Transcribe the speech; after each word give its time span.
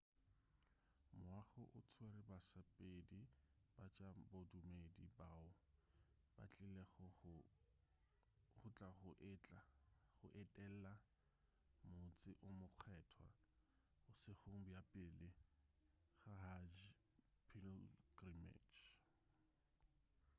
moago 1.25 1.63
o 1.79 1.79
tswere 1.89 2.21
basepedi 2.29 3.19
ba 3.75 3.85
tša 3.95 4.09
bodumedi 4.31 5.05
bao 5.17 5.49
ba 6.35 6.43
tlilego 6.53 7.05
go 7.19 8.69
tla 8.75 8.89
go 10.19 10.27
etela 10.41 10.93
motse 11.97 12.31
o 12.47 12.49
mokgethwa 12.59 13.29
bošegong 14.03 14.61
bja 14.67 14.79
pele 14.91 15.29
ga 16.23 16.33
hajj 16.43 16.75
pilgrimage 17.49 18.81